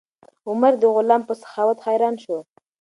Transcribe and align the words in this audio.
عمر 0.49 0.73
د 0.79 0.83
غلام 0.95 1.21
په 1.27 1.33
سخاوت 1.41 1.77
حیران 1.85 2.15
شو. 2.23 2.37